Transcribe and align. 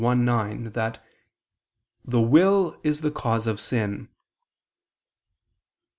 i, 0.03 0.13
9) 0.15 0.63
that 0.71 0.97
"the 2.03 2.19
will 2.19 2.75
is 2.81 3.01
the 3.01 3.11
cause 3.11 3.45
of 3.45 3.59
sin." 3.59 4.09